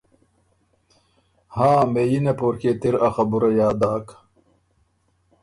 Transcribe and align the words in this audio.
هاں 1.55 1.79
مهئينه 1.93 2.33
پورکيې 2.39 2.71
ت 2.79 2.83
اِر 2.87 2.95
ا 3.07 3.09
خبُره 3.15 3.49
یاد 3.59 3.75
داک۔ 3.81 4.07